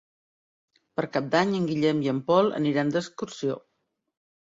[1.01, 3.63] Per Cap d'Any en Guillem i en Pol aniran d'excursió.